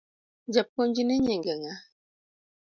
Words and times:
Japuonjni 0.53 1.03
nyinge 1.25 1.53
ng’a? 1.61 1.73